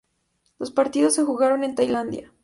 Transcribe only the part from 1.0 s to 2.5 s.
se jugaron en Tailandia.